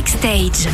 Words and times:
Backstage. 0.00 0.66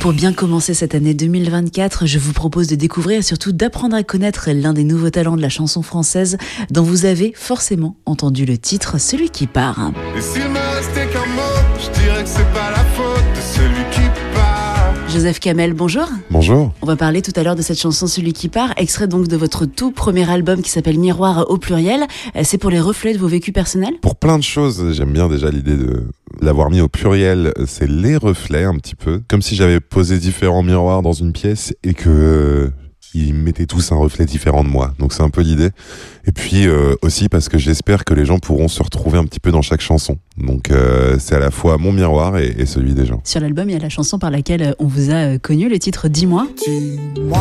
Pour 0.00 0.12
bien 0.12 0.34
commencer 0.34 0.74
cette 0.74 0.94
année 0.94 1.14
2024, 1.14 2.04
je 2.04 2.18
vous 2.18 2.34
propose 2.34 2.66
de 2.66 2.74
découvrir 2.74 3.20
et 3.20 3.22
surtout 3.22 3.52
d'apprendre 3.52 3.96
à 3.96 4.02
connaître 4.02 4.50
l'un 4.52 4.74
des 4.74 4.84
nouveaux 4.84 5.08
talents 5.08 5.38
de 5.38 5.40
la 5.40 5.48
chanson 5.48 5.80
française 5.80 6.36
dont 6.70 6.82
vous 6.82 7.06
avez 7.06 7.32
forcément 7.34 7.96
entendu 8.04 8.44
le 8.44 8.58
titre, 8.58 9.00
celui 9.00 9.30
qui 9.30 9.46
part. 9.46 9.92
Et 10.14 10.20
s'il 10.20 10.42
me 10.42 10.76
restait 10.76 11.06
qu'un 11.06 11.20
mot, 11.20 11.40
je 11.78 12.00
dirais 12.02 12.22
que 12.22 12.28
c'est 12.28 12.52
pas 12.52 12.70
la 12.70 12.84
faute 12.84 13.24
de 13.34 13.40
celui 13.40 13.82
qui 13.92 14.02
part. 14.34 14.94
Joseph 15.08 15.40
Kamel, 15.40 15.72
bonjour. 15.72 16.06
Bonjour. 16.30 16.74
On 16.82 16.86
va 16.86 16.96
parler 16.96 17.22
tout 17.22 17.32
à 17.36 17.42
l'heure 17.42 17.56
de 17.56 17.62
cette 17.62 17.80
chanson 17.80 18.06
Celui 18.06 18.34
qui 18.34 18.50
part, 18.50 18.74
extrait 18.76 19.08
donc 19.08 19.26
de 19.26 19.38
votre 19.38 19.64
tout 19.64 19.90
premier 19.90 20.30
album 20.30 20.60
qui 20.60 20.68
s'appelle 20.68 20.98
Miroir 20.98 21.46
au 21.48 21.56
pluriel. 21.56 22.02
Euh, 22.36 22.42
C'est 22.44 22.58
pour 22.58 22.70
les 22.70 22.78
reflets 22.80 23.14
de 23.14 23.18
vos 23.18 23.26
vécus 23.26 23.54
personnels? 23.54 23.94
Pour 24.02 24.16
plein 24.16 24.36
de 24.36 24.44
choses, 24.44 24.92
j'aime 24.92 25.12
bien 25.12 25.28
déjà 25.28 25.50
l'idée 25.50 25.76
de 25.76 26.04
l'avoir 26.40 26.70
mis 26.70 26.80
au 26.80 26.88
pluriel, 26.88 27.52
c'est 27.66 27.88
les 27.88 28.16
reflets 28.16 28.64
un 28.64 28.76
petit 28.76 28.94
peu. 28.94 29.22
Comme 29.28 29.42
si 29.42 29.56
j'avais 29.56 29.80
posé 29.80 30.18
différents 30.18 30.62
miroirs 30.62 31.02
dans 31.02 31.12
une 31.12 31.32
pièce 31.32 31.74
et 31.82 31.94
que 31.94 32.08
euh, 32.08 32.70
ils 33.14 33.34
mettaient 33.34 33.66
tous 33.66 33.92
un 33.92 33.96
reflet 33.96 34.24
différent 34.24 34.64
de 34.64 34.68
moi. 34.68 34.94
Donc 34.98 35.12
c'est 35.12 35.22
un 35.22 35.30
peu 35.30 35.42
l'idée. 35.42 35.70
Et 36.26 36.32
puis 36.32 36.66
euh, 36.66 36.94
aussi 37.02 37.28
parce 37.28 37.48
que 37.48 37.58
j'espère 37.58 38.04
que 38.04 38.14
les 38.14 38.24
gens 38.24 38.38
pourront 38.38 38.68
se 38.68 38.82
retrouver 38.82 39.18
un 39.18 39.24
petit 39.24 39.40
peu 39.40 39.50
dans 39.50 39.62
chaque 39.62 39.80
chanson. 39.80 40.18
Donc 40.36 40.70
euh, 40.70 41.16
c'est 41.18 41.34
à 41.34 41.40
la 41.40 41.50
fois 41.50 41.78
mon 41.78 41.92
miroir 41.92 42.38
et, 42.38 42.54
et 42.58 42.66
celui 42.66 42.94
des 42.94 43.06
gens. 43.06 43.20
Sur 43.24 43.40
l'album, 43.40 43.68
il 43.68 43.72
y 43.72 43.76
a 43.76 43.80
la 43.80 43.88
chanson 43.88 44.18
par 44.18 44.30
laquelle 44.30 44.74
on 44.78 44.86
vous 44.86 45.10
a 45.10 45.38
connu, 45.38 45.68
le 45.68 45.78
titre 45.78 46.08
Dis-moi. 46.08 46.46
Dis-moi. 46.66 47.38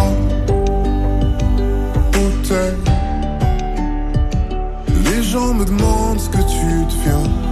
Les 5.05 5.23
gens 5.23 5.53
me 5.53 5.63
demandent 5.63 6.19
ce 6.19 6.29
que 6.29 6.38
tu 6.38 6.66
deviens. 6.95 7.48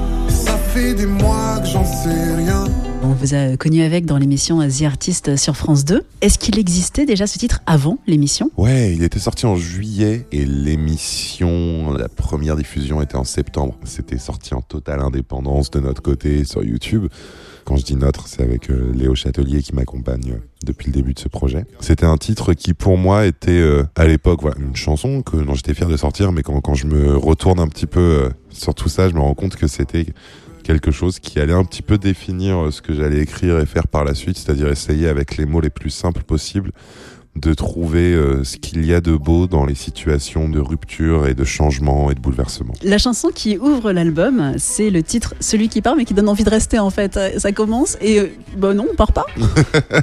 Fait 0.78 0.94
des 0.94 1.08
mois 1.08 1.60
que 1.60 1.66
j'en 1.66 1.84
sais 1.84 2.36
rien. 2.36 2.66
On 3.02 3.08
vous 3.08 3.34
a 3.34 3.58
connu 3.58 3.82
avec 3.82 4.06
dans 4.06 4.18
l'émission 4.20 4.60
The 4.68 4.84
Artist 4.84 5.36
sur 5.36 5.58
France 5.58 5.86
2. 5.86 6.04
Est-ce 6.22 6.38
qu'il 6.38 6.60
existait 6.60 7.08
déjà 7.08 7.26
ce 7.26 7.40
titre 7.40 7.62
avant 7.66 7.98
l'émission? 8.06 8.52
Ouais, 8.58 8.94
il 8.94 9.02
était 9.02 9.18
sorti 9.18 9.48
en 9.48 9.56
juillet 9.56 10.28
et 10.32 10.46
l'émission, 10.46 11.94
la 11.94 12.10
première 12.10 12.56
diffusion 12.56 13.02
était 13.02 13.16
en 13.16 13.24
septembre. 13.24 13.76
C'était 13.86 14.20
sorti 14.20 14.54
en 14.54 14.62
totale 14.62 15.00
indépendance 15.00 15.72
de 15.72 15.80
notre 15.80 16.04
côté 16.04 16.44
sur 16.44 16.64
YouTube. 16.64 17.08
Quand 17.66 17.76
je 17.78 17.84
dis 17.84 17.96
notre, 17.96 18.28
c'est 18.28 18.44
avec 18.44 18.70
euh, 18.70 18.94
Léo 18.94 19.16
Châtelier 19.16 19.64
qui 19.64 19.74
m'accompagne 19.74 20.34
euh, 20.34 20.48
depuis 20.64 20.88
le 20.88 20.94
début 20.94 21.14
de 21.14 21.20
ce 21.20 21.28
projet. 21.28 21.66
C'était 21.80 22.06
un 22.06 22.18
titre 22.18 22.54
qui 22.54 22.76
pour 22.76 22.98
moi 22.98 23.26
était 23.26 23.50
euh, 23.50 23.84
à 23.96 24.06
l'époque 24.06 24.42
voilà, 24.42 24.58
une 24.60 24.76
chanson 24.76 25.24
que 25.24 25.38
dont 25.38 25.56
j'étais 25.56 25.74
fier 25.74 25.90
de 25.90 25.98
sortir, 25.98 26.32
mais 26.32 26.44
quand, 26.44 26.62
quand 26.62 26.76
je 26.76 26.86
me 26.86 27.18
retourne 27.18 27.60
un 27.60 27.68
petit 27.68 27.88
peu 27.88 28.00
euh, 28.00 28.30
sur 28.52 28.76
tout 28.76 28.90
ça, 28.90 29.10
je 29.10 29.16
me 29.16 29.20
rends 29.20 29.34
compte 29.34 29.56
que 29.56 29.68
c'était 29.68 30.06
quelque 30.68 30.92
chose 30.92 31.20
qui 31.20 31.40
allait 31.40 31.54
un 31.54 31.64
petit 31.64 31.82
peu 31.82 31.98
définir 31.98 32.58
euh, 32.58 32.72
ce 32.72 32.82
que 32.82 32.94
j'allais 32.94 33.20
écrire 33.20 33.58
et 33.58 33.66
faire 33.66 33.88
par 33.88 34.04
la 34.04 34.14
suite, 34.14 34.38
c'est-à-dire 34.38 34.68
essayer 34.68 35.08
avec 35.08 35.38
les 35.38 35.46
mots 35.46 35.62
les 35.62 35.70
plus 35.70 35.90
simples 35.90 36.24
possibles 36.24 36.72
de 37.38 37.54
trouver 37.54 38.14
euh, 38.14 38.44
ce 38.44 38.58
qu'il 38.58 38.86
y 38.86 38.94
a 38.94 39.02
de 39.02 39.16
beau 39.16 39.48
dans 39.48 39.66
les 39.66 39.76
situations 39.76 40.50
de 40.50 40.60
rupture 40.60 41.28
et 41.28 41.34
de 41.34 41.44
changement 41.44 42.12
et 42.12 42.16
de 42.16 42.20
bouleversement. 42.20 42.74
La 42.84 42.98
chanson 42.98 43.30
qui 43.34 43.58
ouvre 43.58 43.92
l'album, 43.92 44.54
c'est 44.58 44.90
le 44.90 45.04
titre 45.04 45.36
Celui 45.40 45.70
qui 45.70 45.82
part, 45.82 45.96
mais 45.96 46.06
qui 46.06 46.14
donne 46.14 46.30
envie 46.30 46.44
de 46.44 46.50
rester 46.50 46.80
en 46.80 46.90
fait. 46.90 47.20
Ça 47.38 47.52
commence 47.52 47.98
et 48.02 48.20
euh, 48.20 48.28
bah 48.58 48.74
non, 48.74 48.88
on 48.92 48.96
part 48.96 49.14
pas. 49.14 49.26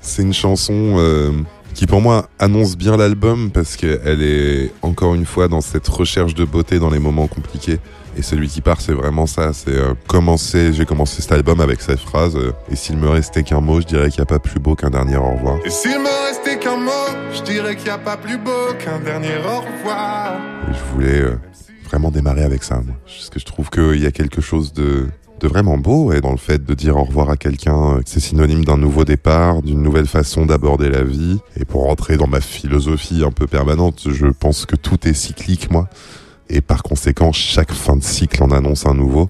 C'est 0.00 0.22
une 0.22 0.34
chanson 0.34 0.96
euh, 0.98 1.32
qui 1.76 1.86
pour 1.86 2.00
moi 2.00 2.30
annonce 2.38 2.74
bien 2.74 2.96
l'album 2.96 3.50
parce 3.50 3.76
qu'elle 3.76 4.22
est 4.22 4.72
encore 4.80 5.14
une 5.14 5.26
fois 5.26 5.46
dans 5.46 5.60
cette 5.60 5.86
recherche 5.86 6.34
de 6.34 6.46
beauté 6.46 6.78
dans 6.78 6.88
les 6.88 6.98
moments 6.98 7.26
compliqués. 7.26 7.78
Et 8.16 8.22
celui 8.22 8.48
qui 8.48 8.62
part, 8.62 8.80
c'est 8.80 8.94
vraiment 8.94 9.26
ça. 9.26 9.52
C'est 9.52 9.76
euh, 9.76 9.92
commencer. 10.08 10.72
J'ai 10.72 10.86
commencé 10.86 11.20
cet 11.20 11.32
album 11.32 11.60
avec 11.60 11.82
cette 11.82 11.98
phrase. 12.00 12.34
euh, 12.34 12.52
et 12.72 12.76
s'il 12.76 12.96
me 12.96 13.10
restait 13.10 13.42
qu'un 13.42 13.60
mot, 13.60 13.82
je 13.82 13.86
dirais 13.86 14.08
qu'il 14.08 14.20
n'y 14.20 14.22
a 14.22 14.26
pas 14.26 14.38
plus 14.38 14.58
beau 14.58 14.74
qu'un 14.74 14.88
dernier 14.88 15.18
au 15.18 15.32
revoir. 15.32 15.58
Et 15.66 15.70
s'il 15.70 15.98
me 15.98 16.26
restait 16.26 16.58
qu'un 16.58 16.78
mot, 16.78 16.90
je 17.34 17.42
dirais 17.42 17.76
qu'il 17.76 17.84
n'y 17.84 17.90
a 17.90 17.98
pas 17.98 18.16
plus 18.16 18.38
beau 18.38 18.72
qu'un 18.82 18.98
dernier 18.98 19.36
au 19.36 19.60
revoir. 19.60 20.32
Et 20.70 20.72
je 20.72 20.94
voulais 20.94 21.20
euh, 21.20 21.38
vraiment 21.90 22.10
démarrer 22.10 22.44
avec 22.44 22.62
ça, 22.64 22.76
moi. 22.76 22.96
Parce 23.04 23.28
que 23.28 23.38
je 23.38 23.44
trouve 23.44 23.68
qu'il 23.68 24.02
y 24.02 24.06
a 24.06 24.12
quelque 24.12 24.40
chose 24.40 24.72
de, 24.72 25.08
de 25.40 25.48
vraiment 25.48 25.78
beau 25.78 26.12
et 26.12 26.20
dans 26.20 26.30
le 26.30 26.36
fait 26.36 26.64
de 26.64 26.74
dire 26.74 26.96
au 26.96 27.04
revoir 27.04 27.30
à 27.30 27.36
quelqu'un. 27.36 27.96
euh, 27.96 28.00
C'est 28.06 28.20
synonyme 28.20 28.64
d'un 28.64 28.78
nouveau 28.78 29.04
départ, 29.04 29.62
d'une 29.62 29.82
nouvelle 29.82 30.06
façon 30.06 30.46
d'aborder 30.46 30.88
la 30.88 31.02
vie. 31.02 31.38
Et 31.58 31.64
pour 31.64 31.84
rentrer 31.84 32.16
dans 32.16 32.26
ma 32.26 32.40
philosophie 32.40 33.22
un 33.24 33.30
peu 33.30 33.46
permanente, 33.46 34.08
je 34.10 34.26
pense 34.26 34.66
que 34.66 34.76
tout 34.76 35.06
est 35.06 35.14
cyclique, 35.14 35.70
moi. 35.70 35.88
Et 36.48 36.60
par 36.60 36.82
conséquent, 36.82 37.32
chaque 37.32 37.72
fin 37.72 37.96
de 37.96 38.02
cycle 38.02 38.42
en 38.42 38.50
annonce 38.50 38.86
un 38.86 38.94
nouveau. 38.94 39.28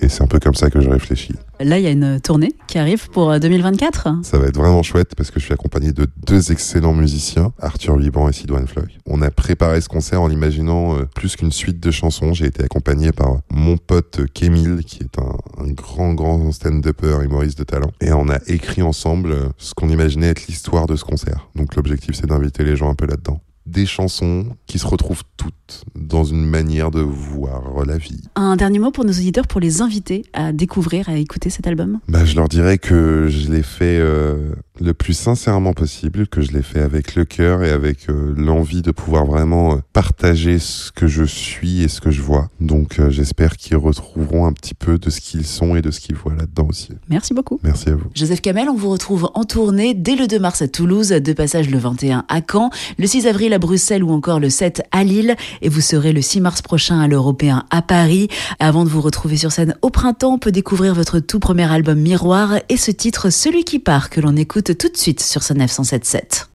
Et 0.00 0.08
c'est 0.08 0.22
un 0.22 0.26
peu 0.26 0.38
comme 0.38 0.54
ça 0.54 0.70
que 0.70 0.80
je 0.80 0.88
réfléchis. 0.88 1.34
Là, 1.60 1.78
il 1.78 1.84
y 1.84 1.86
a 1.86 1.90
une 1.90 2.20
tournée 2.20 2.52
qui 2.66 2.78
arrive 2.78 3.08
pour 3.10 3.30
euh, 3.30 3.38
2024. 3.38 4.08
Ça 4.22 4.38
va 4.38 4.46
être 4.46 4.56
vraiment 4.56 4.82
chouette 4.82 5.14
parce 5.16 5.30
que 5.30 5.38
je 5.38 5.44
suis 5.44 5.54
accompagné 5.54 5.92
de 5.92 6.06
deux 6.26 6.50
excellents 6.52 6.92
musiciens, 6.92 7.52
Arthur 7.60 7.96
Liban 7.96 8.28
et 8.28 8.32
Sidoine 8.32 8.66
Floyd. 8.66 8.88
On 9.06 9.22
a 9.22 9.30
préparé 9.30 9.80
ce 9.80 9.88
concert 9.88 10.20
en 10.20 10.26
l'imaginant 10.26 10.96
euh, 10.96 11.04
plus 11.14 11.36
qu'une 11.36 11.52
suite 11.52 11.80
de 11.80 11.90
chansons. 11.90 12.32
J'ai 12.32 12.46
été 12.46 12.64
accompagné 12.64 13.12
par 13.12 13.38
mon 13.50 13.76
pote 13.76 14.20
Kémil, 14.34 14.84
qui 14.84 15.04
est 15.04 15.18
un, 15.18 15.64
un 15.64 15.70
grand, 15.70 16.12
grand 16.14 16.50
stand-upper 16.50 17.22
humoriste 17.22 17.58
de 17.58 17.64
talent. 17.64 17.90
Et 18.00 18.12
on 18.12 18.28
a 18.28 18.38
écrit 18.48 18.82
ensemble 18.82 19.32
euh, 19.32 19.48
ce 19.58 19.74
qu'on 19.74 19.88
imaginait 19.88 20.28
être 20.28 20.46
l'histoire 20.48 20.86
de 20.86 20.96
ce 20.96 21.04
concert. 21.04 21.48
Donc 21.54 21.76
l'objectif, 21.76 22.16
c'est 22.16 22.26
d'inviter 22.26 22.64
les 22.64 22.76
gens 22.76 22.90
un 22.90 22.94
peu 22.94 23.06
là-dedans. 23.06 23.40
Des 23.66 23.86
chansons 23.86 24.46
qui 24.66 24.78
se 24.78 24.86
retrouvent 24.86 25.22
toutes 25.36 25.84
dans 25.94 26.24
une 26.24 26.44
manière 26.44 26.90
de 26.90 27.00
voir 27.00 27.84
la 27.86 27.96
vie. 27.96 28.20
Un 28.36 28.56
dernier 28.56 28.78
mot 28.78 28.90
pour 28.90 29.04
nos 29.04 29.12
auditeurs, 29.12 29.46
pour 29.46 29.60
les 29.60 29.80
inviter 29.80 30.24
à 30.34 30.52
découvrir, 30.52 31.08
à 31.08 31.16
écouter 31.16 31.48
cet 31.48 31.66
album? 31.66 32.00
Bah, 32.08 32.24
je 32.24 32.36
leur 32.36 32.48
dirais 32.48 32.78
que 32.78 33.28
je 33.28 33.50
l'ai 33.50 33.62
fait 33.62 33.98
euh, 33.98 34.54
le 34.80 34.92
plus 34.92 35.14
sincèrement 35.14 35.72
possible, 35.72 36.26
que 36.26 36.40
je 36.40 36.52
l'ai 36.52 36.62
fait 36.62 36.80
avec 36.80 37.14
le 37.14 37.24
cœur 37.24 37.62
et 37.62 37.70
avec 37.70 38.10
euh, 38.10 38.34
l'envie 38.36 38.82
de 38.82 38.90
pouvoir 38.90 39.24
vraiment 39.24 39.74
euh, 39.74 39.76
partager 39.92 40.58
ce 40.58 40.90
que 40.90 41.06
je 41.06 41.22
suis 41.22 41.82
et 41.82 41.88
ce 41.88 42.00
que 42.00 42.10
je 42.10 42.20
vois. 42.20 42.48
Donc 42.60 42.98
euh, 42.98 43.08
j'espère 43.08 43.56
qu'ils 43.56 43.76
retrouveront 43.76 44.46
un 44.46 44.52
petit 44.52 44.74
peu 44.74 44.98
de 44.98 45.10
ce 45.10 45.20
qu'ils 45.20 45.46
sont 45.46 45.76
et 45.76 45.82
de 45.82 45.92
ce 45.92 46.00
qu'ils 46.00 46.16
voient 46.16 46.34
là-dedans 46.34 46.66
aussi. 46.68 46.90
Merci 47.08 47.34
beaucoup. 47.34 47.60
Merci 47.62 47.90
à 47.90 47.94
vous. 47.94 48.06
Joseph 48.14 48.40
Kamel, 48.40 48.68
on 48.68 48.74
vous 48.74 48.90
retrouve 48.90 49.30
en 49.34 49.44
tournée 49.44 49.94
dès 49.94 50.16
le 50.16 50.26
2 50.26 50.40
mars 50.40 50.60
à 50.60 50.66
Toulouse, 50.66 51.10
de 51.10 51.32
passage 51.32 51.70
le 51.70 51.78
21 51.78 52.24
à 52.28 52.40
Caen, 52.40 52.70
le 52.98 53.06
6 53.06 53.28
avril 53.28 53.52
à 53.52 53.58
Bruxelles 53.58 54.02
ou 54.02 54.10
encore 54.10 54.40
le 54.40 54.50
7 54.50 54.82
à 54.90 55.04
Lille 55.04 55.36
et 55.62 55.68
vous 55.68 55.80
serez 55.80 56.12
le 56.12 56.20
6 56.20 56.40
mars 56.40 56.62
prochain 56.62 56.98
à 56.98 57.06
l'Européen 57.06 57.64
à 57.70 57.80
Paris. 57.80 58.28
Avant 58.58 58.84
de 58.84 58.88
vous 58.88 59.00
retrouver 59.00 59.36
sur 59.36 59.52
scène 59.52 59.76
au 59.82 59.90
printemps, 59.90 60.34
on 60.34 60.38
peut 60.38 60.52
découvrir 60.52 60.94
votre 60.94 61.20
tout 61.20 61.38
premier 61.38 61.70
album 61.70 62.00
Miroir 62.00 62.54
et 62.68 62.76
ce 62.76 62.90
titre 62.90 63.30
Celui 63.30 63.62
qui 63.62 63.78
part 63.78 64.10
que 64.10 64.20
l'on 64.20 64.34
tout 64.72 64.88
de 64.88 64.96
suite 64.96 65.22
sur 65.22 65.42
ce 65.42 65.52
977. 65.52 66.48